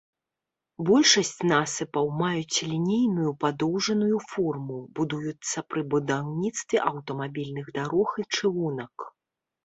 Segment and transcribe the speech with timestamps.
[0.87, 9.07] Большасць насыпаў маюць лінейную падоўжаную форму, будуюцца пры будаўніцтве аўтамабільных дарог і чыгунак.